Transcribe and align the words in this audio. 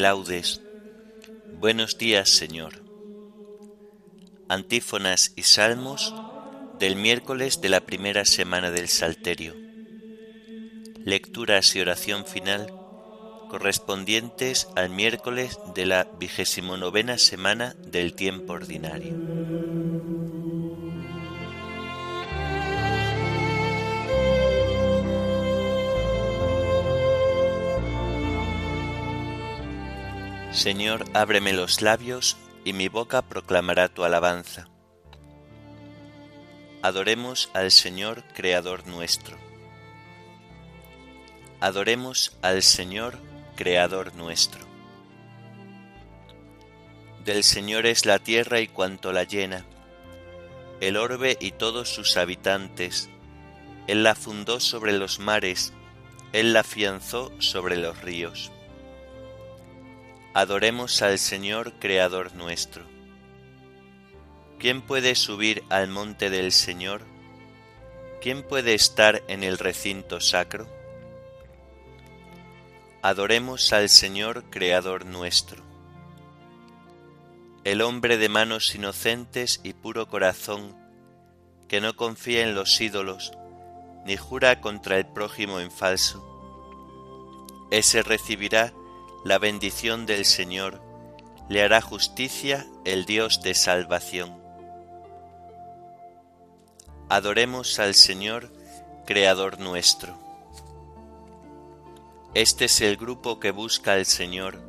laudes. 0.00 0.62
Buenos 1.60 1.98
días, 1.98 2.30
Señor. 2.30 2.82
Antífonas 4.48 5.32
y 5.36 5.42
salmos 5.42 6.14
del 6.78 6.96
miércoles 6.96 7.60
de 7.60 7.68
la 7.68 7.82
primera 7.82 8.24
semana 8.24 8.70
del 8.70 8.88
Salterio. 8.88 9.54
Lecturas 11.04 11.76
y 11.76 11.80
oración 11.80 12.24
final 12.24 12.72
correspondientes 13.50 14.68
al 14.74 14.88
miércoles 14.88 15.58
de 15.74 15.84
la 15.84 16.08
vigésimo 16.18 16.76
novena 16.78 17.18
semana 17.18 17.74
del 17.78 18.14
tiempo 18.14 18.54
ordinario. 18.54 19.79
Señor, 30.52 31.04
ábreme 31.14 31.52
los 31.52 31.80
labios 31.80 32.36
y 32.64 32.72
mi 32.72 32.88
boca 32.88 33.22
proclamará 33.22 33.88
tu 33.88 34.02
alabanza. 34.02 34.68
Adoremos 36.82 37.50
al 37.54 37.70
Señor, 37.70 38.24
Creador 38.34 38.84
nuestro. 38.88 39.38
Adoremos 41.60 42.36
al 42.42 42.64
Señor, 42.64 43.16
Creador 43.54 44.16
nuestro. 44.16 44.66
Del 47.24 47.44
Señor 47.44 47.86
es 47.86 48.04
la 48.04 48.18
tierra 48.18 48.60
y 48.60 48.66
cuanto 48.66 49.12
la 49.12 49.22
llena, 49.22 49.64
el 50.80 50.96
orbe 50.96 51.38
y 51.40 51.52
todos 51.52 51.90
sus 51.90 52.16
habitantes. 52.16 53.08
Él 53.86 54.02
la 54.02 54.16
fundó 54.16 54.58
sobre 54.58 54.98
los 54.98 55.20
mares, 55.20 55.72
Él 56.32 56.54
la 56.54 56.60
afianzó 56.60 57.30
sobre 57.38 57.76
los 57.76 58.02
ríos. 58.02 58.50
Adoremos 60.32 61.02
al 61.02 61.18
Señor 61.18 61.72
Creador 61.80 62.36
nuestro. 62.36 62.84
¿Quién 64.60 64.80
puede 64.80 65.16
subir 65.16 65.64
al 65.70 65.88
monte 65.88 66.30
del 66.30 66.52
Señor? 66.52 67.02
¿Quién 68.20 68.44
puede 68.44 68.74
estar 68.74 69.24
en 69.26 69.42
el 69.42 69.58
recinto 69.58 70.20
sacro? 70.20 70.68
Adoremos 73.02 73.72
al 73.72 73.88
Señor 73.88 74.44
Creador 74.50 75.04
nuestro. 75.04 75.64
El 77.64 77.82
hombre 77.82 78.16
de 78.16 78.28
manos 78.28 78.72
inocentes 78.76 79.60
y 79.64 79.72
puro 79.72 80.06
corazón, 80.08 80.76
que 81.66 81.80
no 81.80 81.96
confía 81.96 82.44
en 82.44 82.54
los 82.54 82.80
ídolos, 82.80 83.32
ni 84.06 84.16
jura 84.16 84.60
contra 84.60 84.96
el 84.96 85.06
prójimo 85.06 85.58
en 85.58 85.72
falso, 85.72 86.24
ese 87.72 88.04
recibirá 88.04 88.72
la 89.24 89.38
bendición 89.38 90.06
del 90.06 90.24
Señor, 90.24 90.80
le 91.48 91.62
hará 91.62 91.82
justicia 91.82 92.66
el 92.84 93.04
Dios 93.04 93.42
de 93.42 93.54
salvación. 93.54 94.40
Adoremos 97.08 97.78
al 97.78 97.94
Señor, 97.94 98.50
Creador 99.04 99.58
nuestro. 99.58 100.16
Este 102.32 102.66
es 102.66 102.80
el 102.80 102.96
grupo 102.96 103.40
que 103.40 103.50
busca 103.50 103.94
al 103.94 104.06
Señor, 104.06 104.60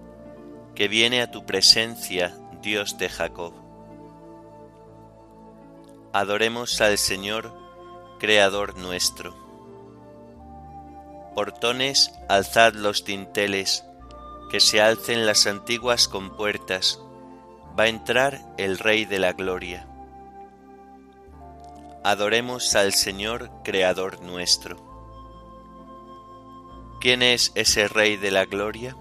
que 0.74 0.88
viene 0.88 1.22
a 1.22 1.30
tu 1.30 1.46
presencia, 1.46 2.36
Dios 2.62 2.98
de 2.98 3.08
Jacob. 3.08 3.54
Adoremos 6.12 6.82
al 6.82 6.98
Señor, 6.98 7.54
Creador 8.20 8.78
nuestro. 8.78 9.36
Portones, 11.36 12.12
alzad 12.28 12.74
los 12.74 13.06
dinteles, 13.06 13.86
que 14.52 14.60
se 14.60 14.82
alcen 14.82 15.26
las 15.26 15.48
antiguas 15.48 16.10
compuertas, 16.10 17.00
va 17.80 17.86
a 17.86 17.88
entrar 17.88 18.42
el 18.58 18.80
Rey 18.80 19.06
de 19.06 19.18
la 19.18 19.32
Gloria. 19.32 19.88
Adoremos 22.04 22.76
al 22.76 22.92
Señor 22.92 23.50
Creador 23.64 24.22
nuestro. 24.22 24.76
¿Quién 27.00 27.22
es 27.22 27.54
ese 27.56 27.88
Rey 27.88 28.18
de 28.18 28.30
la 28.30 28.44
Gloria? 28.44 28.98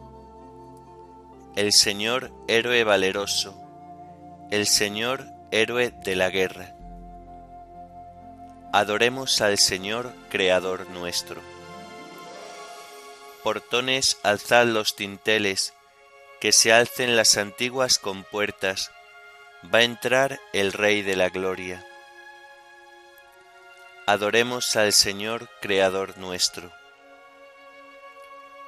El 1.57 1.73
Señor 1.73 2.31
héroe 2.47 2.85
valeroso, 2.85 3.61
el 4.53 4.69
Señor 4.69 5.27
héroe 5.51 5.91
de 5.91 6.15
la 6.15 6.31
guerra. 6.31 6.77
Adoremos 8.73 9.41
al 9.41 9.59
Señor 9.59 10.15
Creador 10.29 10.89
nuestro 10.91 11.43
portones 13.43 14.19
alzad 14.23 14.67
los 14.67 14.97
tinteles, 14.97 15.75
que 16.41 16.53
se 16.53 16.73
alcen 16.73 17.17
las 17.17 17.37
antiguas 17.37 17.99
compuertas, 17.99 18.91
va 19.73 19.81
a 19.81 19.85
entrar 19.85 20.41
el 20.53 20.73
Rey 20.73 21.03
de 21.03 21.17
la 21.17 21.29
Gloria. 21.29 21.85
Adoremos 24.07 24.75
al 24.77 24.93
Señor 24.93 25.49
Creador 25.61 26.19
nuestro. 26.19 26.73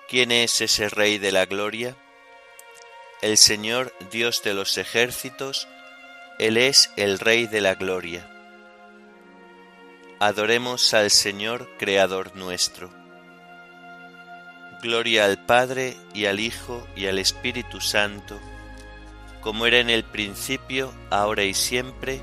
¿Quién 0.08 0.30
es 0.30 0.60
ese 0.60 0.88
Rey 0.88 1.18
de 1.18 1.32
la 1.32 1.46
Gloria? 1.46 1.96
El 3.22 3.38
Señor 3.38 3.94
Dios 4.10 4.42
de 4.42 4.52
los 4.52 4.76
ejércitos, 4.76 5.66
Él 6.38 6.58
es 6.58 6.90
el 6.96 7.18
Rey 7.18 7.46
de 7.46 7.60
la 7.60 7.74
Gloria. 7.74 8.28
Adoremos 10.20 10.92
al 10.94 11.10
Señor 11.10 11.68
Creador 11.78 12.36
nuestro. 12.36 13.01
Gloria 14.82 15.26
al 15.26 15.38
Padre 15.38 15.96
y 16.12 16.24
al 16.24 16.40
Hijo 16.40 16.84
y 16.96 17.06
al 17.06 17.20
Espíritu 17.20 17.80
Santo, 17.80 18.40
como 19.40 19.64
era 19.66 19.78
en 19.78 19.90
el 19.90 20.02
principio, 20.02 20.92
ahora 21.08 21.44
y 21.44 21.54
siempre, 21.54 22.20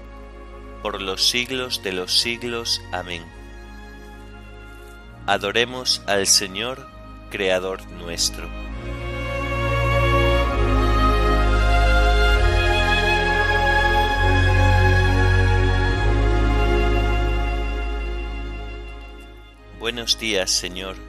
por 0.84 1.02
los 1.02 1.30
siglos 1.30 1.82
de 1.84 1.94
los 1.94 2.20
siglos. 2.20 2.82
Amén. 2.92 3.24
Adoremos 5.26 6.02
al 6.06 6.28
Señor, 6.28 6.86
Creador 7.30 7.90
nuestro. 7.92 8.50
Buenos 19.80 20.20
días, 20.20 20.52
Señor 20.52 21.09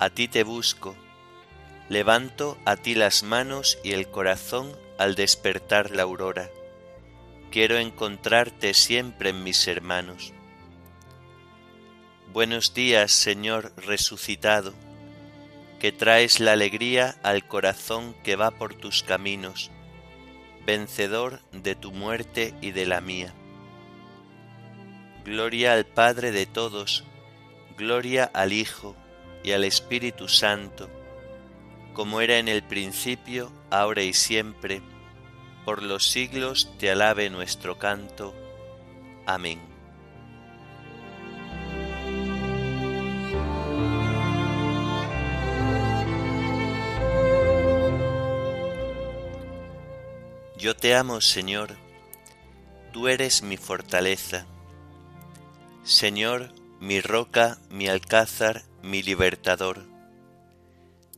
a 0.00 0.08
ti 0.08 0.28
te 0.28 0.44
busco, 0.44 0.96
levanto 1.90 2.56
a 2.64 2.76
ti 2.76 2.94
las 2.94 3.22
manos 3.22 3.78
y 3.84 3.92
el 3.92 4.08
corazón 4.08 4.74
al 4.98 5.14
despertar 5.14 5.90
la 5.90 6.04
aurora. 6.04 6.48
Quiero 7.50 7.76
encontrarte 7.76 8.72
siempre 8.72 9.28
en 9.30 9.44
mis 9.44 9.68
hermanos. 9.68 10.32
Buenos 12.32 12.72
días, 12.72 13.12
Señor 13.12 13.74
resucitado, 13.76 14.72
que 15.78 15.92
traes 15.92 16.40
la 16.40 16.52
alegría 16.52 17.16
al 17.22 17.46
corazón 17.46 18.14
que 18.24 18.36
va 18.36 18.52
por 18.52 18.72
tus 18.72 19.02
caminos, 19.02 19.70
vencedor 20.64 21.40
de 21.52 21.74
tu 21.74 21.92
muerte 21.92 22.54
y 22.62 22.70
de 22.70 22.86
la 22.86 23.02
mía. 23.02 23.34
Gloria 25.26 25.74
al 25.74 25.84
Padre 25.84 26.32
de 26.32 26.46
todos, 26.46 27.04
gloria 27.76 28.24
al 28.32 28.54
Hijo, 28.54 28.96
y 29.42 29.52
al 29.52 29.64
Espíritu 29.64 30.28
Santo, 30.28 30.90
como 31.92 32.20
era 32.20 32.38
en 32.38 32.48
el 32.48 32.62
principio, 32.62 33.52
ahora 33.70 34.02
y 34.02 34.12
siempre, 34.12 34.82
por 35.64 35.82
los 35.82 36.08
siglos 36.08 36.72
te 36.78 36.90
alabe 36.90 37.30
nuestro 37.30 37.78
canto. 37.78 38.34
Amén. 39.26 39.60
Yo 50.60 50.76
te 50.76 50.94
amo, 50.94 51.22
Señor, 51.22 51.78
tú 52.92 53.08
eres 53.08 53.42
mi 53.42 53.56
fortaleza. 53.56 54.44
Señor, 55.84 56.52
mi 56.80 57.00
roca, 57.00 57.56
mi 57.70 57.88
alcázar, 57.88 58.64
mi 58.82 59.02
libertador. 59.02 59.84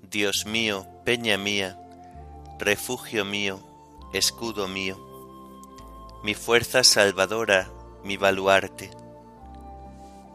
Dios 0.03 0.47
mío, 0.47 0.87
peña 1.05 1.37
mía, 1.39 1.79
refugio 2.59 3.25
mío, 3.25 3.61
escudo 4.13 4.69
mío, 4.69 4.99
mi 6.25 6.35
fuerza 6.35 6.85
salvadora, 6.85 7.71
mi 8.05 8.17
baluarte. 8.17 8.91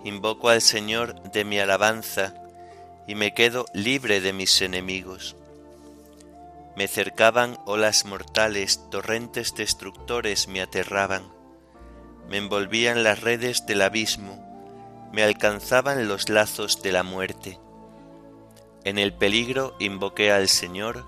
Invoco 0.03 0.49
al 0.49 0.61
Señor 0.61 1.21
de 1.31 1.43
mi 1.43 1.59
alabanza 1.59 2.33
y 3.07 3.15
me 3.15 3.33
quedo 3.33 3.65
libre 3.73 4.21
de 4.21 4.33
mis 4.33 4.61
enemigos. 4.61 5.35
Me 6.75 6.87
cercaban 6.87 7.57
olas 7.65 8.05
mortales, 8.05 8.89
torrentes 8.89 9.53
destructores 9.55 10.47
me 10.47 10.61
aterraban, 10.61 11.23
me 12.29 12.37
envolvían 12.37 13.03
las 13.03 13.21
redes 13.21 13.65
del 13.65 13.81
abismo, 13.81 14.46
me 15.11 15.23
alcanzaban 15.23 16.07
los 16.07 16.29
lazos 16.29 16.81
de 16.81 16.91
la 16.91 17.03
muerte. 17.03 17.59
En 18.83 18.97
el 18.97 19.13
peligro 19.13 19.75
invoqué 19.79 20.31
al 20.31 20.47
Señor, 20.47 21.05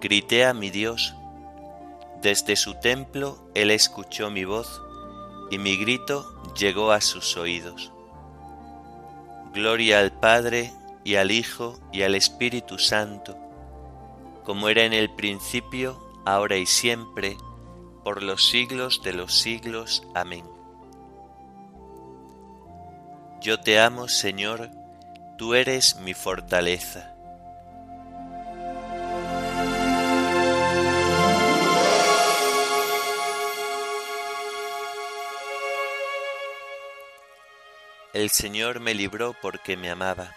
grité 0.00 0.44
a 0.44 0.54
mi 0.54 0.70
Dios. 0.70 1.14
Desde 2.22 2.56
su 2.56 2.74
templo 2.74 3.38
Él 3.54 3.70
escuchó 3.70 4.30
mi 4.30 4.44
voz 4.44 4.82
y 5.50 5.58
mi 5.58 5.76
grito 5.76 6.34
llegó 6.54 6.92
a 6.92 7.00
sus 7.00 7.36
oídos. 7.36 7.92
Gloria 9.52 9.98
al 9.98 10.12
Padre 10.12 10.72
y 11.04 11.16
al 11.16 11.30
Hijo 11.30 11.78
y 11.92 12.02
al 12.02 12.14
Espíritu 12.14 12.78
Santo, 12.78 13.36
como 14.44 14.68
era 14.68 14.84
en 14.84 14.92
el 14.92 15.10
principio, 15.10 15.98
ahora 16.24 16.56
y 16.56 16.66
siempre, 16.66 17.36
por 18.04 18.22
los 18.22 18.48
siglos 18.48 19.02
de 19.02 19.12
los 19.12 19.34
siglos. 19.34 20.04
Amén. 20.14 20.59
Yo 23.40 23.58
te 23.58 23.80
amo, 23.80 24.06
Señor, 24.06 24.68
tú 25.38 25.54
eres 25.54 25.96
mi 25.96 26.12
fortaleza. 26.12 27.14
El 38.12 38.28
Señor 38.28 38.80
me 38.80 38.92
libró 38.92 39.34
porque 39.40 39.78
me 39.78 39.88
amaba. 39.88 40.34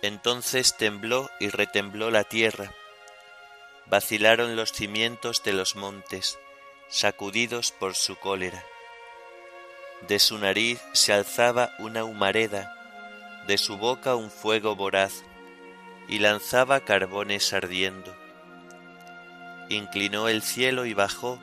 Entonces 0.00 0.78
tembló 0.78 1.28
y 1.40 1.50
retembló 1.50 2.10
la 2.10 2.24
tierra, 2.24 2.72
vacilaron 3.84 4.56
los 4.56 4.72
cimientos 4.72 5.42
de 5.44 5.52
los 5.52 5.76
montes, 5.76 6.38
sacudidos 6.88 7.70
por 7.70 7.94
su 7.94 8.16
cólera. 8.16 8.64
De 10.08 10.18
su 10.18 10.38
nariz 10.38 10.80
se 10.92 11.12
alzaba 11.12 11.72
una 11.78 12.04
humareda, 12.04 12.74
de 13.46 13.58
su 13.58 13.76
boca 13.76 14.16
un 14.16 14.30
fuego 14.30 14.74
voraz, 14.74 15.22
y 16.08 16.18
lanzaba 16.18 16.80
carbones 16.80 17.52
ardiendo. 17.52 18.16
Inclinó 19.68 20.28
el 20.28 20.42
cielo 20.42 20.86
y 20.86 20.94
bajó, 20.94 21.38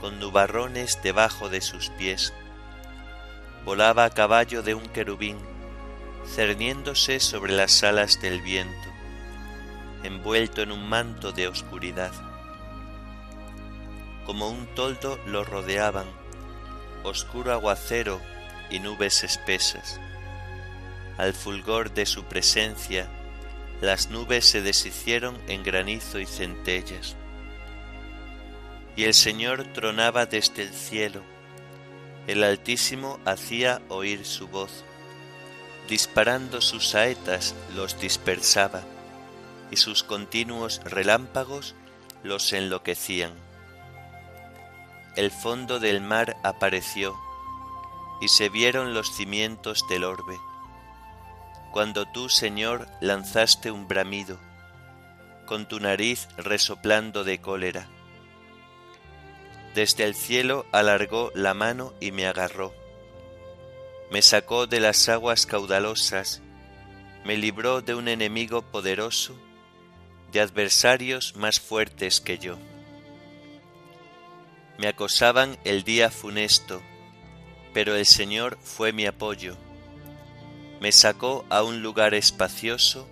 con 0.00 0.18
nubarrones 0.18 1.00
debajo 1.02 1.48
de 1.48 1.60
sus 1.60 1.88
pies. 1.90 2.34
Volaba 3.64 4.04
a 4.04 4.10
caballo 4.10 4.62
de 4.62 4.74
un 4.74 4.86
querubín, 4.88 5.38
cerniéndose 6.26 7.20
sobre 7.20 7.52
las 7.52 7.82
alas 7.82 8.20
del 8.20 8.42
viento, 8.42 8.88
envuelto 10.02 10.60
en 10.60 10.72
un 10.72 10.88
manto 10.88 11.32
de 11.32 11.48
oscuridad. 11.48 12.12
Como 14.26 14.50
un 14.50 14.66
toldo 14.74 15.18
lo 15.26 15.44
rodeaban, 15.44 16.06
oscuro 17.06 17.52
aguacero 17.52 18.20
y 18.70 18.80
nubes 18.80 19.22
espesas. 19.22 20.00
Al 21.18 21.32
fulgor 21.32 21.92
de 21.94 22.04
su 22.04 22.24
presencia, 22.24 23.08
las 23.80 24.10
nubes 24.10 24.44
se 24.46 24.60
deshicieron 24.60 25.38
en 25.48 25.62
granizo 25.62 26.18
y 26.18 26.26
centellas. 26.26 27.16
Y 28.96 29.04
el 29.04 29.14
Señor 29.14 29.64
tronaba 29.72 30.26
desde 30.26 30.62
el 30.62 30.72
cielo, 30.72 31.22
el 32.26 32.42
Altísimo 32.42 33.20
hacía 33.24 33.82
oír 33.88 34.24
su 34.24 34.48
voz, 34.48 34.84
disparando 35.88 36.60
sus 36.60 36.88
saetas 36.88 37.54
los 37.76 38.00
dispersaba, 38.00 38.82
y 39.70 39.76
sus 39.76 40.02
continuos 40.02 40.80
relámpagos 40.84 41.74
los 42.24 42.52
enloquecían 42.52 43.32
el 45.16 45.30
fondo 45.30 45.80
del 45.80 46.02
mar 46.02 46.36
apareció, 46.42 47.16
y 48.20 48.28
se 48.28 48.50
vieron 48.50 48.92
los 48.92 49.10
cimientos 49.10 49.84
del 49.88 50.04
orbe. 50.04 50.38
Cuando 51.72 52.06
tú, 52.06 52.28
Señor, 52.28 52.86
lanzaste 53.00 53.70
un 53.70 53.88
bramido, 53.88 54.38
con 55.46 55.66
tu 55.66 55.80
nariz 55.80 56.28
resoplando 56.36 57.24
de 57.24 57.40
cólera. 57.40 57.88
Desde 59.74 60.04
el 60.04 60.14
cielo 60.14 60.66
alargó 60.72 61.32
la 61.34 61.54
mano 61.54 61.94
y 62.00 62.12
me 62.12 62.26
agarró. 62.26 62.74
Me 64.10 64.22
sacó 64.22 64.66
de 64.66 64.80
las 64.80 65.08
aguas 65.08 65.46
caudalosas, 65.46 66.42
me 67.24 67.36
libró 67.36 67.80
de 67.80 67.94
un 67.94 68.08
enemigo 68.08 68.62
poderoso, 68.62 69.34
de 70.30 70.40
adversarios 70.40 71.34
más 71.36 71.58
fuertes 71.58 72.20
que 72.20 72.38
yo 72.38 72.58
me 74.78 74.88
acosaban 74.88 75.58
el 75.64 75.84
día 75.84 76.10
funesto, 76.10 76.82
pero 77.72 77.94
el 77.94 78.06
Señor 78.06 78.58
fue 78.62 78.92
mi 78.92 79.06
apoyo. 79.06 79.56
Me 80.80 80.92
sacó 80.92 81.46
a 81.48 81.62
un 81.62 81.82
lugar 81.82 82.14
espacioso, 82.14 83.08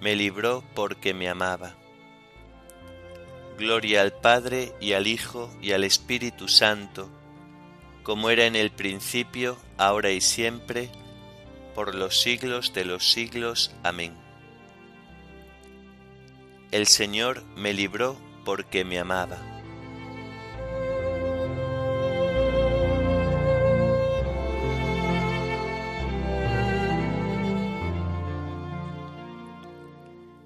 me 0.00 0.16
libró 0.16 0.64
porque 0.74 1.12
me 1.12 1.28
amaba. 1.28 1.74
Gloria 3.58 4.00
al 4.00 4.12
Padre 4.12 4.72
y 4.80 4.94
al 4.94 5.06
Hijo 5.06 5.50
y 5.60 5.72
al 5.72 5.84
Espíritu 5.84 6.48
Santo, 6.48 7.10
como 8.02 8.30
era 8.30 8.46
en 8.46 8.56
el 8.56 8.70
principio, 8.70 9.58
ahora 9.76 10.10
y 10.10 10.22
siempre, 10.22 10.90
por 11.74 11.94
los 11.94 12.22
siglos 12.22 12.72
de 12.72 12.86
los 12.86 13.12
siglos. 13.12 13.74
Amén. 13.82 14.14
El 16.70 16.86
Señor 16.86 17.44
me 17.56 17.74
libró 17.74 18.16
porque 18.46 18.84
me 18.84 18.98
amaba. 18.98 19.59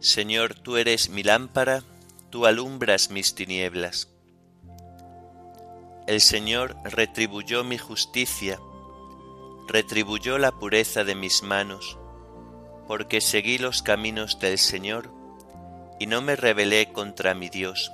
Señor, 0.05 0.55
tú 0.55 0.77
eres 0.77 1.09
mi 1.09 1.23
lámpara, 1.23 1.83
tú 2.29 2.45
alumbras 2.45 3.11
mis 3.11 3.35
tinieblas. 3.35 4.11
El 6.07 6.21
Señor 6.21 6.77
retribuyó 6.85 7.65
mi 7.65 7.79
justicia, 7.79 8.61
retribuyó 9.67 10.37
la 10.37 10.53
pureza 10.53 11.05
de 11.05 11.15
mis 11.15 11.43
manos, 11.43 11.97
porque 12.87 13.23
seguí 13.23 13.57
los 13.57 13.81
caminos 13.81 14.39
del 14.41 14.59
Señor 14.59 15.11
y 15.99 16.05
no 16.05 16.21
me 16.21 16.37
rebelé 16.37 16.93
contra 16.93 17.33
mi 17.33 17.49
Dios, 17.49 17.91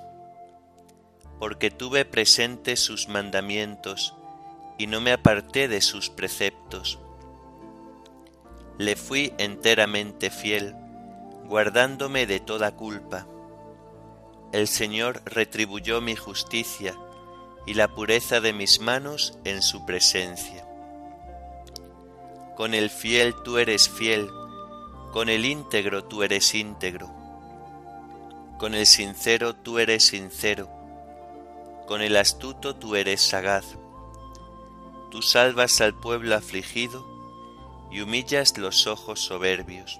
porque 1.38 1.70
tuve 1.70 2.04
presente 2.04 2.74
sus 2.74 3.06
mandamientos 3.06 4.16
y 4.78 4.88
no 4.88 5.00
me 5.00 5.12
aparté 5.12 5.68
de 5.68 5.80
sus 5.80 6.10
preceptos. 6.10 6.98
Le 8.78 8.96
fui 8.96 9.32
enteramente 9.38 10.30
fiel 10.30 10.74
guardándome 11.50 12.28
de 12.28 12.38
toda 12.38 12.76
culpa. 12.76 13.26
El 14.52 14.68
Señor 14.68 15.20
retribuyó 15.24 16.00
mi 16.00 16.14
justicia 16.14 16.94
y 17.66 17.74
la 17.74 17.88
pureza 17.88 18.40
de 18.40 18.52
mis 18.52 18.78
manos 18.78 19.36
en 19.42 19.60
su 19.60 19.84
presencia. 19.84 20.64
Con 22.56 22.72
el 22.72 22.88
fiel 22.88 23.34
tú 23.42 23.58
eres 23.58 23.88
fiel, 23.88 24.30
con 25.10 25.28
el 25.28 25.44
íntegro 25.44 26.04
tú 26.04 26.22
eres 26.22 26.54
íntegro, 26.54 27.10
con 28.56 28.76
el 28.76 28.86
sincero 28.86 29.56
tú 29.56 29.80
eres 29.80 30.06
sincero, 30.06 30.70
con 31.88 32.00
el 32.00 32.16
astuto 32.16 32.76
tú 32.76 32.94
eres 32.94 33.22
sagaz. 33.22 33.76
Tú 35.10 35.20
salvas 35.20 35.80
al 35.80 35.98
pueblo 35.98 36.36
afligido 36.36 37.04
y 37.90 38.02
humillas 38.02 38.56
los 38.56 38.86
ojos 38.86 39.18
soberbios 39.18 39.99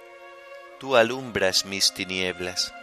tú 0.81 0.95
alumbras 0.95 1.63
mis 1.67 1.93
tinieblas. 1.93 2.73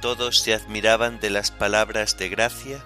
Todos 0.00 0.38
se 0.38 0.54
admiraban 0.54 1.18
de 1.18 1.30
las 1.30 1.50
palabras 1.50 2.16
de 2.16 2.28
gracia 2.28 2.84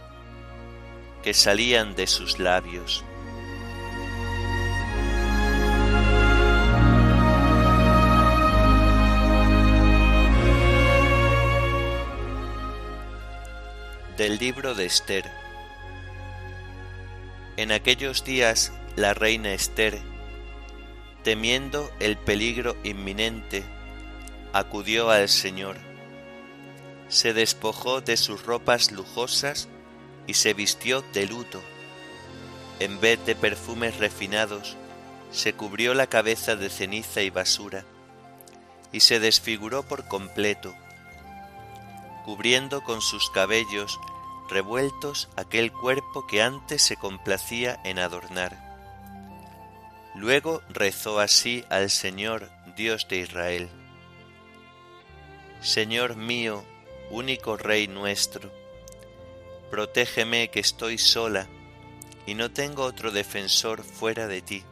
que 1.23 1.35
salían 1.35 1.95
de 1.95 2.07
sus 2.07 2.39
labios. 2.39 3.05
Del 14.23 14.39
libro 14.39 14.77
de 14.77 14.85
Esther 14.85 15.29
En 17.57 17.73
aquellos 17.73 18.23
días 18.23 18.73
la 18.95 19.15
reina 19.15 19.53
Esther, 19.53 19.99
temiendo 21.25 21.91
el 21.99 22.17
peligro 22.17 22.77
inminente, 22.85 23.65
acudió 24.53 25.11
al 25.11 25.29
Señor 25.29 25.77
se 27.09 27.35
despojó 27.35 28.01
de 28.01 28.17
sus 28.17 28.47
ropas 28.47 28.93
lujosas 28.93 29.69
y 30.29 30.35
se 30.35 30.55
vistió 30.55 31.03
de 31.13 31.27
luto. 31.27 31.61
En 32.79 33.01
vez 33.01 33.27
de 33.27 33.35
perfumes 33.35 33.97
refinados, 33.97 34.77
se 35.33 35.53
cubrió 35.55 35.95
la 35.95 36.07
cabeza 36.07 36.55
de 36.55 36.71
ceniza 36.71 37.23
y 37.23 37.31
basura, 37.31 37.85
y 38.93 39.01
se 39.01 39.19
desfiguró 39.19 39.83
por 39.83 40.07
completo, 40.07 40.73
cubriendo 42.25 42.85
con 42.85 43.01
sus 43.01 43.29
cabellos 43.31 43.99
revueltos 44.53 45.31
aquel 45.37 45.73
cuerpo 45.73 46.27
que 46.27 46.43
antes 46.43 46.83
se 46.83 46.97
complacía 46.97 47.81
en 47.85 47.99
adornar. 47.99 48.71
Luego 50.15 50.63
rezó 50.69 51.21
así 51.21 51.65
al 51.71 51.89
Señor, 51.89 52.51
Dios 52.77 53.09
de 53.09 53.17
Israel. 53.19 53.71
Señor 55.63 56.17
mío, 56.17 56.65
único 57.11 57.57
Rey 57.57 57.89
nuestro. 57.89 58.53
Protégeme 59.71 60.51
que 60.51 60.61
estoy 60.61 60.99
sola 60.99 61.49
y 62.27 62.35
no 62.35 62.51
tengo 62.51 62.85
otro 62.85 63.11
defensor 63.11 63.83
fuera 63.83 64.27
de 64.27 64.43
ti, 64.43 64.65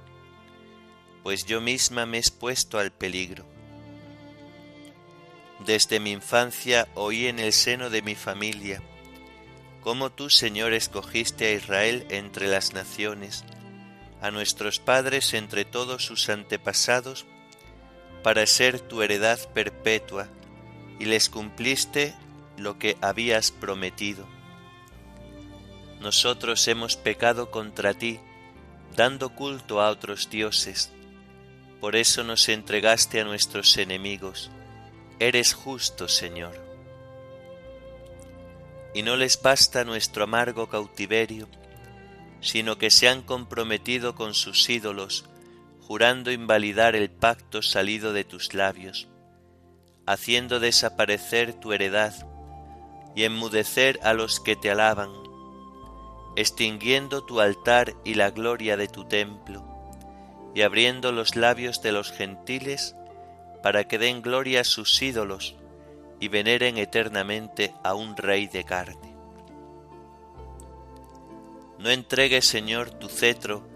pues 1.23 1.47
yo 1.47 1.63
misma 1.63 2.05
me 2.05 2.19
he 2.19 2.21
expuesto 2.21 2.79
al 2.79 2.93
peligro. 2.93 3.47
Desde 5.65 6.01
mi 6.01 6.13
infancia 6.13 6.87
oí 6.95 7.27
en 7.27 7.39
el 7.39 7.55
seno 7.55 7.89
de 7.89 8.03
mi 8.03 8.15
familia 8.15 8.83
cómo 9.81 10.11
tú, 10.11 10.31
Señor, 10.31 10.73
escogiste 10.73 11.47
a 11.47 11.53
Israel 11.53 12.07
entre 12.11 12.49
las 12.49 12.73
naciones, 12.73 13.45
a 14.21 14.31
nuestros 14.31 14.79
padres 14.79 15.35
entre 15.35 15.65
todos 15.65 16.05
sus 16.05 16.29
antepasados, 16.29 17.27
para 18.23 18.47
ser 18.47 18.81
tu 18.81 19.03
heredad 19.03 19.39
perpetua, 19.55 20.29
y 20.99 21.07
les 21.07 21.31
cumpliste 21.31 22.15
lo 22.59 22.79
que 22.79 22.97
habías 23.01 23.51
prometido. 23.51 24.27
Nosotros 26.01 26.67
hemos 26.69 26.97
pecado 26.97 27.51
contra 27.51 27.95
ti, 27.95 28.21
dando 28.97 29.35
culto 29.35 29.81
a 29.81 29.91
otros 29.91 30.29
dioses. 30.29 30.93
Por 31.81 31.97
eso 31.97 32.23
nos 32.25 32.49
entregaste 32.49 33.21
a 33.21 33.25
nuestros 33.25 33.77
enemigos. 33.79 34.51
Eres 35.19 35.55
justo, 35.55 36.09
Señor. 36.09 36.70
Y 38.93 39.03
no 39.03 39.17
les 39.17 39.41
basta 39.41 39.85
nuestro 39.85 40.25
amargo 40.25 40.69
cautiverio, 40.69 41.49
sino 42.41 42.79
que 42.79 42.91
se 42.91 43.09
han 43.09 43.23
comprometido 43.23 44.15
con 44.15 44.35
sus 44.35 44.69
ídolos, 44.69 45.25
jurando 45.81 46.33
invalidar 46.33 46.97
el 46.97 47.11
pacto 47.11 47.63
salido 47.63 48.13
de 48.13 48.25
tus 48.25 48.55
labios, 48.55 49.09
haciendo 50.07 50.61
desaparecer 50.61 51.53
tu 51.55 51.73
heredad 51.73 52.15
y 53.15 53.25
enmudecer 53.25 54.01
a 54.03 54.13
los 54.13 54.41
que 54.41 54.57
te 54.57 54.71
alaban, 54.71 55.11
extinguiendo 56.37 57.25
tu 57.25 57.41
altar 57.41 57.95
y 58.05 58.15
la 58.15 58.31
gloria 58.31 58.77
de 58.77 58.89
tu 58.89 59.05
templo, 59.07 59.65
y 60.55 60.63
abriendo 60.63 61.13
los 61.13 61.37
labios 61.37 61.83
de 61.83 61.93
los 61.93 62.11
gentiles 62.11 62.97
para 63.63 63.87
que 63.87 63.99
den 63.99 64.23
gloria 64.23 64.63
a 64.63 64.65
sus 64.65 65.01
ídolos 65.03 65.55
y 66.21 66.29
veneren 66.29 66.79
eternamente 66.79 67.75
a 67.83 67.95
un 67.95 68.17
rey 68.17 68.47
de 68.47 68.65
carne. 68.65 69.15
No 71.79 71.89
entregues, 71.89 72.47
Señor, 72.47 72.91
tu 72.91 73.09
cetro 73.09 73.67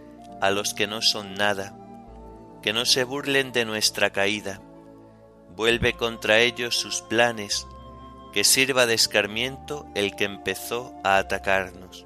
a 0.43 0.51
los 0.51 0.75
que 0.75 0.87
no 0.87 1.01
son 1.01 1.35
nada, 1.35 1.75
que 2.63 2.75
no 2.75 2.85
se 2.85 3.05
burlen 3.05 3.53
de 3.53 3.65
nuestra 3.65 4.11
caída. 4.11 4.61
Vuelve 5.57 5.95
contra 5.95 6.41
ellos 6.41 6.77
sus 6.77 7.01
planes 7.01 7.67
que 8.35 8.45
sirva 8.45 8.85
de 8.85 8.95
escarmiento 8.95 9.87
el 9.95 10.17
que 10.17 10.25
empezó 10.25 10.93
a 11.03 11.17
atacarnos. 11.17 12.05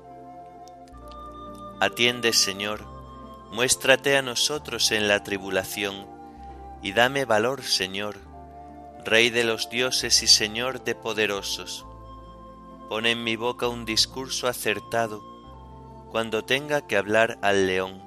Atiende, 1.81 2.33
Señor, 2.33 2.85
muéstrate 3.51 4.17
a 4.17 4.23
nosotros 4.23 4.93
en 4.93 5.09
la 5.09 5.25
tribulación, 5.25 6.07
y 6.83 6.93
dame 6.93 7.25
valor, 7.25 7.63
Señor, 7.63 8.28
Rey 9.09 9.31
de 9.31 9.43
los 9.43 9.71
dioses 9.71 10.23
y 10.23 10.27
Señor 10.27 10.85
de 10.85 10.95
poderosos. 10.95 11.87
Pon 12.91 13.07
en 13.07 13.25
mi 13.25 13.37
boca 13.37 13.67
un 13.67 13.87
discurso 13.87 14.49
acertado 14.49 15.25
cuando 16.11 16.45
tenga 16.45 16.87
que 16.87 16.99
hablar 16.99 17.39
al 17.41 17.67
león. 17.67 18.03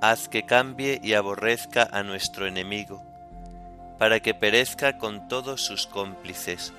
Haz 0.00 0.28
que 0.28 0.46
cambie 0.46 1.00
y 1.02 1.14
aborrezca 1.14 1.82
a 1.90 2.04
nuestro 2.04 2.46
enemigo 2.46 3.02
para 3.98 4.20
que 4.20 4.34
perezca 4.34 4.98
con 4.98 5.26
todos 5.26 5.62
sus 5.62 5.88
cómplices. 5.88 6.72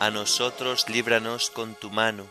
A 0.00 0.08
nosotros 0.08 0.88
líbranos 0.88 1.50
con 1.50 1.74
tu 1.74 1.90
mano, 1.90 2.24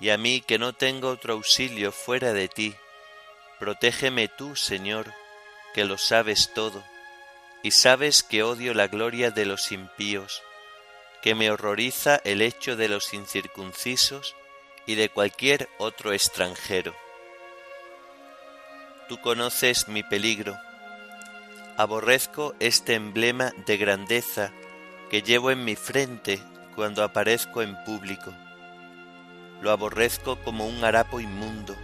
y 0.00 0.08
a 0.08 0.16
mí 0.16 0.40
que 0.40 0.58
no 0.58 0.72
tengo 0.72 1.10
otro 1.10 1.34
auxilio 1.34 1.92
fuera 1.92 2.32
de 2.32 2.48
ti, 2.48 2.74
protégeme 3.58 4.28
tú, 4.28 4.56
Señor, 4.56 5.12
que 5.74 5.84
lo 5.84 5.98
sabes 5.98 6.54
todo, 6.54 6.82
y 7.62 7.70
sabes 7.70 8.22
que 8.22 8.42
odio 8.42 8.74
la 8.74 8.88
gloria 8.88 9.30
de 9.30 9.44
los 9.46 9.72
impíos, 9.72 10.42
que 11.22 11.34
me 11.34 11.50
horroriza 11.50 12.20
el 12.24 12.42
hecho 12.42 12.76
de 12.76 12.88
los 12.88 13.14
incircuncisos 13.14 14.34
y 14.86 14.96
de 14.96 15.08
cualquier 15.08 15.68
otro 15.78 16.12
extranjero. 16.12 16.94
Tú 19.08 19.20
conoces 19.20 19.88
mi 19.88 20.02
peligro, 20.02 20.58
Aborrezco 21.78 22.54
este 22.60 22.94
emblema 22.94 23.50
de 23.64 23.78
grandeza 23.78 24.52
que 25.10 25.22
llevo 25.22 25.50
en 25.50 25.64
mi 25.64 25.74
frente 25.74 26.38
cuando 26.76 27.02
aparezco 27.02 27.62
en 27.62 27.82
público. 27.84 28.30
Lo 29.62 29.70
aborrezco 29.70 30.36
como 30.42 30.66
un 30.66 30.84
harapo 30.84 31.18
inmundo, 31.18 31.74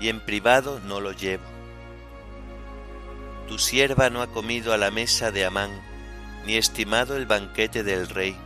y 0.00 0.08
en 0.08 0.20
privado 0.20 0.80
no 0.80 1.00
lo 1.00 1.12
llevo. 1.12 1.57
Tu 3.48 3.58
sierva 3.58 4.10
no 4.10 4.20
ha 4.20 4.26
comido 4.26 4.74
a 4.74 4.76
la 4.76 4.90
mesa 4.90 5.30
de 5.30 5.46
Amán, 5.46 5.70
ni 6.44 6.56
estimado 6.56 7.16
el 7.16 7.24
banquete 7.24 7.82
del 7.82 8.08
rey, 8.08 8.36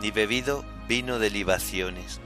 ni 0.00 0.10
bebido 0.10 0.64
vino 0.88 1.20
de 1.20 1.30
libaciones. 1.30 2.20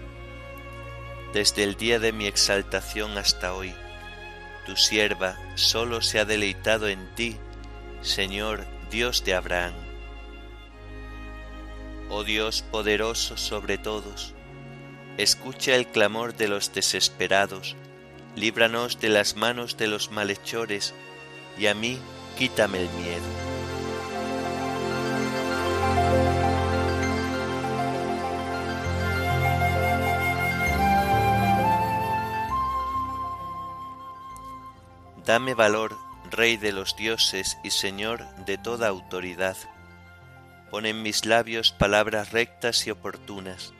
Desde 1.34 1.64
el 1.64 1.76
día 1.76 1.98
de 1.98 2.12
mi 2.12 2.26
exaltación 2.26 3.18
hasta 3.18 3.52
hoy, 3.52 3.74
tu 4.64 4.76
sierva 4.76 5.36
solo 5.54 6.00
se 6.00 6.18
ha 6.18 6.24
deleitado 6.24 6.88
en 6.88 7.14
ti, 7.14 7.36
Señor 8.00 8.64
Dios 8.90 9.22
de 9.24 9.34
Abraham. 9.34 9.74
Oh 12.08 12.24
Dios 12.24 12.64
poderoso 12.70 13.36
sobre 13.36 13.76
todos, 13.76 14.34
escucha 15.18 15.74
el 15.74 15.86
clamor 15.86 16.34
de 16.34 16.48
los 16.48 16.72
desesperados, 16.72 17.76
líbranos 18.34 18.98
de 18.98 19.10
las 19.10 19.36
manos 19.36 19.76
de 19.76 19.88
los 19.88 20.10
malhechores, 20.10 20.94
y 21.58 21.66
a 21.66 21.74
mí 21.74 21.98
quítame 22.36 22.82
el 22.82 22.88
miedo. 22.90 23.48
Dame 35.28 35.52
valor, 35.52 35.94
Rey 36.30 36.56
de 36.56 36.72
los 36.72 36.96
dioses 36.96 37.58
y 37.62 37.70
Señor 37.70 38.24
de 38.46 38.56
toda 38.56 38.88
autoridad. 38.88 39.58
Pon 40.70 40.86
en 40.86 41.02
mis 41.02 41.26
labios 41.26 41.70
palabras 41.72 42.32
rectas 42.32 42.86
y 42.86 42.90
oportunas. 42.90 43.74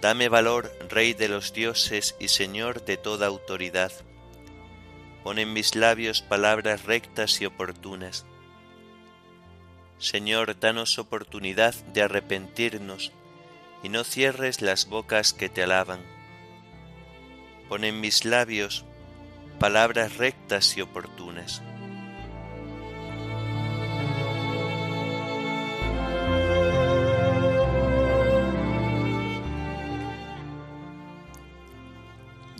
Dame 0.00 0.28
valor, 0.28 0.72
Rey 0.88 1.14
de 1.14 1.28
los 1.28 1.52
dioses 1.52 2.16
y 2.18 2.26
Señor 2.26 2.84
de 2.84 2.96
toda 2.96 3.28
autoridad. 3.28 3.92
Pon 5.24 5.38
en 5.38 5.52
mis 5.52 5.74
labios 5.74 6.22
palabras 6.22 6.84
rectas 6.84 7.40
y 7.40 7.46
oportunas. 7.46 8.24
Señor, 9.98 10.58
danos 10.58 10.98
oportunidad 10.98 11.74
de 11.92 12.02
arrepentirnos 12.02 13.12
y 13.82 13.90
no 13.90 14.04
cierres 14.04 14.62
las 14.62 14.86
bocas 14.86 15.32
que 15.32 15.48
te 15.48 15.62
alaban. 15.62 16.00
Pon 17.68 17.84
en 17.84 18.00
mis 18.00 18.24
labios 18.24 18.84
palabras 19.58 20.16
rectas 20.16 20.76
y 20.76 20.80
oportunas. 20.80 21.62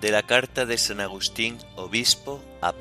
De 0.00 0.10
la 0.10 0.22
carta 0.22 0.64
de 0.64 0.78
San 0.78 0.98
Agustín, 1.00 1.58
obispo, 1.76 2.42
a. 2.62 2.72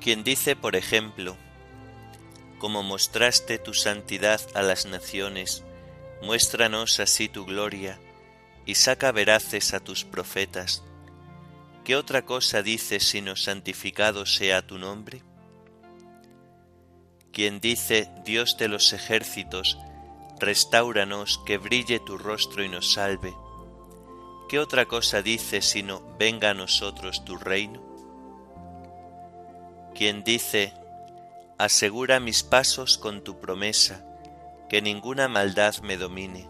Quien 0.00 0.24
dice, 0.24 0.56
por 0.56 0.74
ejemplo, 0.74 1.36
como 2.58 2.82
mostraste 2.82 3.58
tu 3.58 3.72
santidad 3.72 4.40
a 4.54 4.62
las 4.62 4.86
naciones, 4.86 5.62
muéstranos 6.22 6.98
así 6.98 7.28
tu 7.28 7.46
gloria, 7.46 8.00
y 8.66 8.74
saca 8.74 9.12
veraces 9.12 9.72
a 9.72 9.78
tus 9.78 10.04
profetas. 10.04 10.82
¿Qué 11.84 11.94
otra 11.94 12.22
cosa 12.22 12.62
dices 12.62 13.04
sino 13.04 13.36
santificado 13.36 14.26
sea 14.26 14.66
tu 14.66 14.76
nombre? 14.76 15.22
Quien 17.32 17.60
dice, 17.60 18.10
Dios 18.24 18.56
de 18.58 18.66
los 18.66 18.92
ejércitos, 18.92 19.78
restauranos, 20.40 21.40
que 21.44 21.58
brille 21.58 22.00
tu 22.00 22.18
rostro 22.18 22.64
y 22.64 22.68
nos 22.68 22.92
salve. 22.92 23.34
¿Qué 24.48 24.58
otra 24.58 24.86
cosa 24.86 25.22
dice 25.22 25.62
sino 25.62 26.02
venga 26.18 26.50
a 26.50 26.54
nosotros 26.54 27.24
tu 27.24 27.36
reino? 27.36 27.80
Quien 29.94 30.24
dice, 30.24 30.72
asegura 31.58 32.18
mis 32.18 32.42
pasos 32.42 32.98
con 32.98 33.22
tu 33.22 33.38
promesa, 33.38 34.04
que 34.68 34.82
ninguna 34.82 35.28
maldad 35.28 35.76
me 35.82 35.96
domine. 35.96 36.48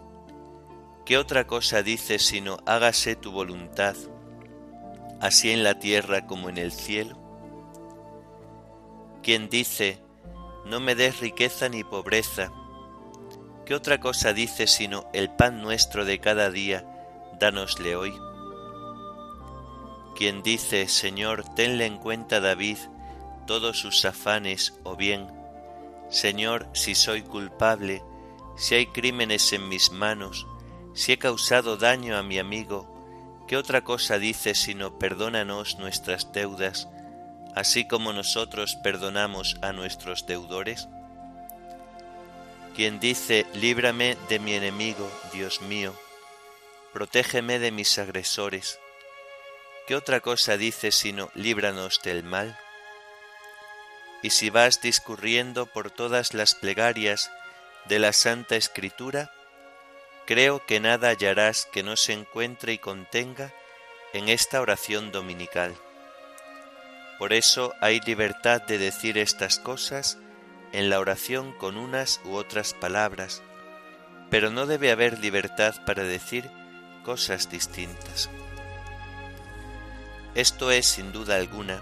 ¿Qué 1.05 1.17
otra 1.17 1.45
cosa 1.45 1.83
dice 1.83 2.17
sino 2.17 2.57
hágase 2.65 3.15
tu 3.15 3.31
voluntad, 3.31 3.95
así 5.19 5.51
en 5.51 5.63
la 5.63 5.79
tierra 5.79 6.25
como 6.25 6.49
en 6.49 6.57
el 6.57 6.71
cielo? 6.71 7.17
Quien 9.21 9.49
dice, 9.49 10.01
no 10.65 10.79
me 10.79 10.95
des 10.95 11.19
riqueza 11.19 11.69
ni 11.69 11.83
pobreza, 11.83 12.51
¿qué 13.65 13.75
otra 13.75 13.99
cosa 13.99 14.33
dice 14.33 14.67
sino 14.67 15.05
el 15.13 15.29
pan 15.29 15.61
nuestro 15.61 16.05
de 16.05 16.19
cada 16.19 16.49
día, 16.49 16.85
dánosle 17.39 17.95
hoy? 17.95 18.13
Quien 20.15 20.43
dice, 20.43 20.87
Señor, 20.87 21.45
tenle 21.55 21.85
en 21.85 21.97
cuenta 21.97 22.39
David 22.39 22.77
todos 23.47 23.79
sus 23.79 24.05
afanes, 24.05 24.73
o 24.83 24.95
bien, 24.95 25.27
Señor, 26.09 26.67
si 26.73 26.93
soy 26.93 27.21
culpable, 27.21 28.03
si 28.55 28.75
hay 28.75 28.87
crímenes 28.87 29.53
en 29.53 29.69
mis 29.69 29.91
manos, 29.91 30.45
si 30.93 31.13
he 31.13 31.17
causado 31.17 31.77
daño 31.77 32.17
a 32.17 32.23
mi 32.23 32.37
amigo, 32.37 33.43
¿qué 33.47 33.57
otra 33.57 33.83
cosa 33.83 34.19
dice 34.19 34.55
sino 34.55 34.99
perdónanos 34.99 35.79
nuestras 35.79 36.31
deudas, 36.31 36.87
así 37.55 37.87
como 37.87 38.13
nosotros 38.13 38.77
perdonamos 38.83 39.57
a 39.61 39.71
nuestros 39.71 40.25
deudores? 40.25 40.87
Quien 42.75 42.99
dice, 42.99 43.45
líbrame 43.53 44.17
de 44.29 44.39
mi 44.39 44.53
enemigo, 44.53 45.11
Dios 45.33 45.61
mío, 45.61 45.93
protégeme 46.93 47.59
de 47.59 47.71
mis 47.71 47.97
agresores, 47.97 48.79
¿qué 49.87 49.95
otra 49.95 50.21
cosa 50.21 50.55
dice 50.55 50.91
sino 50.91 51.29
líbranos 51.35 51.99
del 52.01 52.23
mal? 52.23 52.57
Y 54.23 54.29
si 54.29 54.49
vas 54.49 54.81
discurriendo 54.81 55.65
por 55.65 55.91
todas 55.91 56.33
las 56.33 56.55
plegarias 56.55 57.29
de 57.85 57.99
la 57.99 58.13
Santa 58.13 58.55
Escritura, 58.55 59.31
creo 60.25 60.65
que 60.65 60.79
nada 60.79 61.09
hallarás 61.09 61.67
que 61.73 61.83
no 61.83 61.97
se 61.97 62.13
encuentre 62.13 62.71
y 62.73 62.77
contenga 62.77 63.53
en 64.13 64.29
esta 64.29 64.61
oración 64.61 65.11
dominical. 65.11 65.75
Por 67.17 67.33
eso 67.33 67.73
hay 67.81 67.99
libertad 67.99 68.61
de 68.61 68.77
decir 68.77 69.17
estas 69.17 69.59
cosas 69.59 70.17
en 70.73 70.89
la 70.89 70.99
oración 70.99 71.53
con 71.53 71.77
unas 71.77 72.21
u 72.25 72.35
otras 72.35 72.73
palabras, 72.73 73.41
pero 74.29 74.49
no 74.49 74.65
debe 74.65 74.91
haber 74.91 75.19
libertad 75.19 75.75
para 75.85 76.03
decir 76.03 76.49
cosas 77.03 77.49
distintas. 77.49 78.29
Esto 80.35 80.71
es, 80.71 80.85
sin 80.85 81.11
duda 81.11 81.35
alguna, 81.35 81.81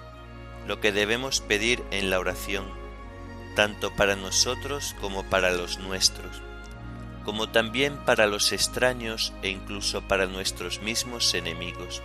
lo 0.67 0.79
que 0.79 0.91
debemos 0.91 1.41
pedir 1.41 1.83
en 1.91 2.09
la 2.09 2.19
oración, 2.19 2.65
tanto 3.55 3.95
para 3.95 4.15
nosotros 4.15 4.95
como 4.99 5.23
para 5.23 5.51
los 5.51 5.79
nuestros 5.79 6.41
como 7.29 7.47
también 7.49 7.95
para 8.05 8.25
los 8.25 8.51
extraños 8.53 9.33
e 9.43 9.49
incluso 9.49 10.01
para 10.01 10.25
nuestros 10.25 10.81
mismos 10.81 11.33
enemigos. 11.35 12.01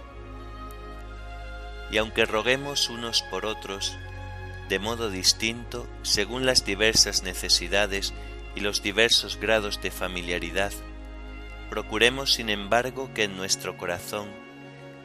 Y 1.91 1.97
aunque 1.97 2.27
roguemos 2.27 2.91
unos 2.91 3.23
por 3.31 3.47
otros, 3.47 3.97
de 4.69 4.79
modo 4.79 5.11
distinto, 5.11 5.87
según 6.03 6.47
las 6.47 6.65
diversas 6.65 7.23
necesidades 7.23 8.15
y 8.55 8.61
los 8.61 8.83
diversos 8.83 9.37
grados 9.37 9.83
de 9.83 9.91
familiaridad, 9.91 10.73
procuremos 11.71 12.33
sin 12.33 12.49
embargo 12.51 13.13
que 13.15 13.25
en 13.25 13.37
nuestro 13.37 13.77
corazón 13.77 14.29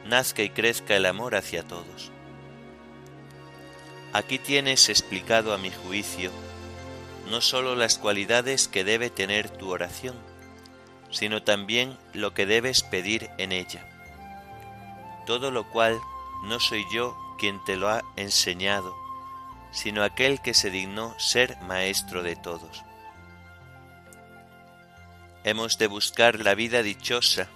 nazca 0.06 0.42
y 0.42 0.50
crezca 0.50 0.96
el 0.96 1.06
amor 1.06 1.34
hacia 1.34 1.62
todos. 1.62 2.10
Aquí 4.12 4.38
tienes 4.38 4.88
explicado 4.88 5.52
a 5.52 5.58
mi 5.58 5.70
juicio 5.70 6.30
no 7.30 7.40
sólo 7.40 7.76
las 7.76 7.98
cualidades 7.98 8.66
que 8.66 8.82
debe 8.82 9.08
tener 9.08 9.48
tu 9.48 9.70
oración, 9.70 10.16
sino 11.10 11.42
también 11.42 11.96
lo 12.12 12.34
que 12.34 12.44
debes 12.44 12.82
pedir 12.82 13.30
en 13.38 13.52
ella. 13.52 13.86
Todo 15.26 15.50
lo 15.50 15.68
cual 15.70 15.98
no 16.44 16.58
soy 16.58 16.84
yo 16.92 17.16
quien 17.38 17.62
te 17.64 17.76
lo 17.76 17.88
ha 17.88 18.02
enseñado, 18.16 18.96
sino 19.72 20.02
aquel 20.02 20.40
que 20.40 20.54
se 20.54 20.70
dignó 20.70 21.18
ser 21.18 21.56
maestro 21.62 22.22
de 22.22 22.36
todos. 22.36 22.82
Hemos 25.44 25.78
de 25.78 25.86
buscar 25.86 26.40
la 26.40 26.54
vida 26.54 26.82
dichosa 26.82 27.48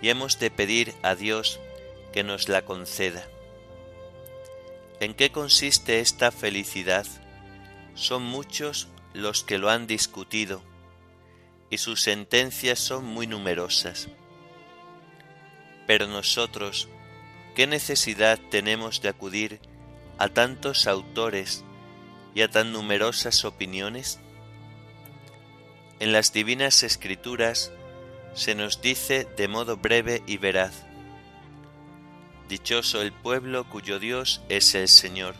y 0.00 0.10
hemos 0.10 0.38
de 0.38 0.50
pedir 0.50 0.94
a 1.02 1.14
Dios 1.14 1.58
que 2.12 2.22
nos 2.22 2.48
la 2.48 2.62
conceda. 2.62 3.26
¿En 5.00 5.14
qué 5.14 5.30
consiste 5.30 6.00
esta 6.00 6.30
felicidad? 6.30 7.06
Son 7.94 8.22
muchos 8.22 8.88
los 9.12 9.42
que 9.44 9.58
lo 9.58 9.70
han 9.70 9.86
discutido 9.86 10.62
y 11.70 11.78
sus 11.78 12.02
sentencias 12.02 12.78
son 12.78 13.04
muy 13.04 13.26
numerosas. 13.26 14.08
Pero 15.86 16.06
nosotros, 16.06 16.88
¿qué 17.54 17.66
necesidad 17.66 18.38
tenemos 18.50 19.00
de 19.02 19.08
acudir 19.08 19.60
a 20.18 20.28
tantos 20.28 20.86
autores 20.86 21.64
y 22.34 22.42
a 22.42 22.50
tan 22.50 22.72
numerosas 22.72 23.44
opiniones? 23.44 24.20
En 26.00 26.12
las 26.12 26.32
divinas 26.32 26.82
escrituras 26.82 27.72
se 28.34 28.54
nos 28.54 28.80
dice 28.82 29.26
de 29.36 29.48
modo 29.48 29.76
breve 29.76 30.22
y 30.26 30.36
veraz, 30.36 30.84
Dichoso 32.48 33.02
el 33.02 33.12
pueblo 33.12 33.68
cuyo 33.68 33.98
Dios 33.98 34.40
es 34.48 34.74
el 34.74 34.88
Señor 34.88 35.34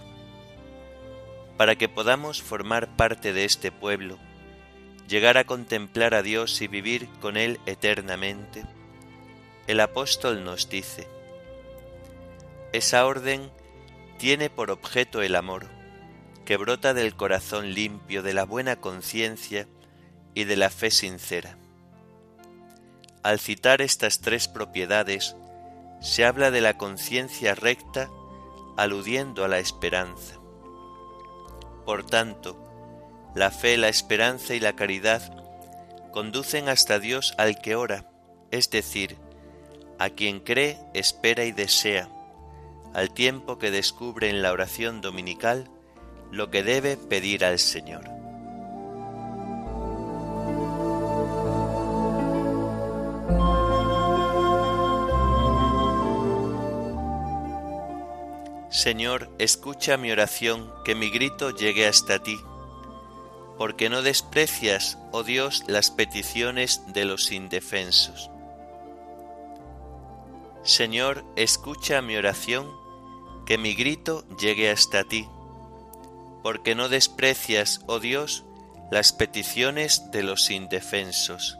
para 1.59 1.75
que 1.75 1.89
podamos 1.89 2.41
formar 2.41 2.97
parte 2.97 3.33
de 3.33 3.45
este 3.45 3.73
pueblo, 3.73 4.17
llegar 5.09 5.37
a 5.37 5.45
contemplar 5.45 6.15
a 6.15 6.23
Dios 6.23 6.63
y 6.63 6.69
vivir 6.69 7.09
con 7.21 7.37
Él 7.37 7.59
eternamente, 7.67 8.65
el 9.67 9.81
apóstol 9.81 10.45
nos 10.45 10.71
dice, 10.71 11.09
esa 12.73 13.05
orden 13.07 13.51
tiene 14.19 14.51
por 14.51 14.71
objeto 14.71 15.23
el 15.23 15.37
amor, 15.37 15.67
que 16.45 16.57
brota 16.57 16.93
del 16.93 17.15
corazón 17.15 17.73
limpio, 17.73 18.23
de 18.23 18.35
la 18.35 18.45
buena 18.45 18.77
conciencia 18.77 19.69
y 20.35 20.45
de 20.45 20.57
la 20.57 20.71
fe 20.71 20.91
sincera. 20.91 21.57
Al 23.23 23.39
citar 23.39 23.81
estas 23.81 24.21
tres 24.21 24.49
propiedades, 24.49 25.37
se 26.01 26.25
habla 26.25 26.51
de 26.51 26.61
la 26.61 26.77
conciencia 26.77 27.55
recta 27.55 28.11
aludiendo 28.77 29.45
a 29.45 29.49
la 29.49 29.59
esperanza. 29.59 30.35
Por 31.85 32.05
tanto, 32.05 32.57
la 33.35 33.51
fe, 33.51 33.77
la 33.77 33.89
esperanza 33.89 34.55
y 34.55 34.61
la 34.61 34.75
caridad 34.75 35.23
conducen 36.13 36.69
hasta 36.69 36.99
Dios 36.99 37.35
al 37.39 37.61
que 37.61 37.77
ora, 37.77 38.11
es 38.51 38.71
decir, 38.71 39.17
a 39.99 40.11
quien 40.11 40.41
cree, 40.41 40.79
espera 40.95 41.45
y 41.45 41.53
desea, 41.53 42.09
al 42.99 43.13
tiempo 43.13 43.59
que 43.59 43.71
descubre 43.71 44.29
en 44.29 44.43
la 44.43 44.51
oración 44.51 45.01
dominical 45.01 45.71
lo 46.33 46.51
que 46.51 46.65
debe 46.65 46.97
pedir 46.97 47.45
al 47.45 47.61
Señor. 47.61 48.03
Señor, 58.69 59.31
escucha 59.39 59.97
mi 59.97 60.11
oración, 60.11 60.73
que 60.85 60.97
mi 60.97 61.09
grito 61.11 61.51
llegue 61.51 61.87
hasta 61.87 62.21
ti, 62.21 62.41
porque 63.57 63.91
no 63.91 64.03
desprecias, 64.03 64.99
oh 65.13 65.23
Dios, 65.23 65.63
las 65.69 65.93
peticiones 65.93 66.83
de 66.89 67.05
los 67.05 67.31
indefensos. 67.31 68.29
Señor, 70.65 71.25
escucha 71.37 72.03
mi 72.03 72.17
oración, 72.17 72.88
que 73.49 73.57
mi 73.57 73.75
grito 73.75 74.29
llegue 74.37 74.71
hasta 74.71 75.05
ti, 75.05 75.27
porque 76.43 76.75
no 76.75 76.91
desprecias, 76.91 77.81
oh 77.87 77.99
Dios, 77.99 78.45
las 78.91 79.15
peticiones 79.15 80.11
de 80.11 80.23
los 80.23 80.51
indefensos. 80.51 81.57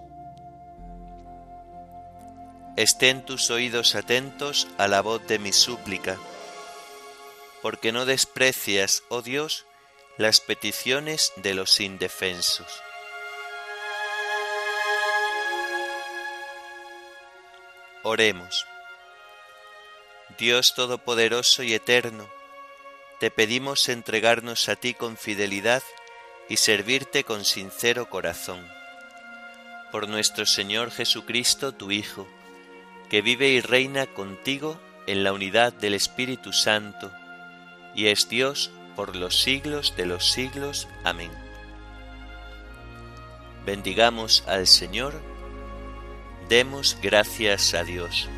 Estén 2.77 3.25
tus 3.25 3.51
oídos 3.51 3.95
atentos 3.95 4.69
a 4.77 4.87
la 4.87 5.01
voz 5.01 5.27
de 5.29 5.39
mi 5.39 5.55
súplica, 5.55 6.19
porque 7.63 7.91
no 7.91 8.05
desprecias, 8.05 9.03
oh 9.09 9.23
Dios, 9.23 9.65
las 10.19 10.41
peticiones 10.41 11.33
de 11.37 11.55
los 11.55 11.81
indefensos. 11.81 12.83
Oremos. 18.03 18.67
Dios 20.39 20.75
Todopoderoso 20.77 21.65
y 21.65 21.75
Eterno, 21.75 22.29
te 23.19 23.29
pedimos 23.29 23.89
entregarnos 23.89 24.69
a 24.69 24.77
ti 24.77 24.95
con 24.95 25.17
fidelidad 25.17 25.83
y 26.49 26.59
servirte 26.59 27.25
con 27.25 27.45
sincero 27.45 28.09
corazón. 28.09 28.65
Por 29.91 30.09
nuestro 30.09 30.47
Señor 30.47 30.93
Jesucristo, 30.93 31.73
tu 31.73 31.91
Hijo, 31.91 32.29
que 33.11 33.21
vive 33.21 33.49
y 33.49 33.61
reina 33.61 34.07
contigo 34.07 34.81
en 35.09 35.25
la 35.25 35.33
unidad 35.33 35.73
del 35.73 35.95
Espíritu 35.95 36.53
Santo, 36.53 37.11
y 37.97 38.07
es 38.07 38.29
Dios 38.29 38.71
por 38.95 39.17
los 39.17 39.41
siglos 39.41 39.97
de 39.97 40.07
los 40.07 40.31
siglos. 40.31 40.87
Amén. 41.03 41.33
Bendigamos 43.67 44.45
al 44.47 44.69
Señor, 44.69 45.21
demos 46.49 46.97
gracias 47.03 47.75
a 47.75 47.83
Dios. 47.83 48.29